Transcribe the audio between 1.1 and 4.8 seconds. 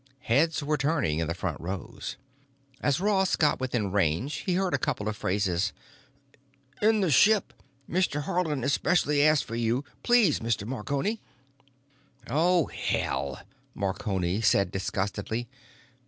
in the front rows. As Ross got within range he heard a